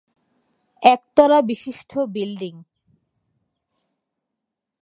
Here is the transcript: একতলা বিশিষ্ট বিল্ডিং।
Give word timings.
একতলা 0.83 1.39
বিশিষ্ট 1.41 1.91
বিল্ডিং। 2.13 2.53